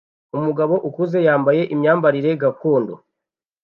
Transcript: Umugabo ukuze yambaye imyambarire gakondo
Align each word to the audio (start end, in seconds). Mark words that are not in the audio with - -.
Umugabo 0.37 0.73
ukuze 0.87 1.17
yambaye 1.27 1.61
imyambarire 1.73 2.29
gakondo 2.41 2.93